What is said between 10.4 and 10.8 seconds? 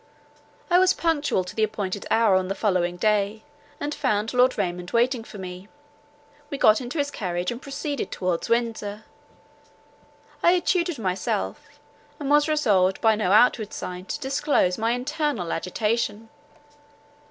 I had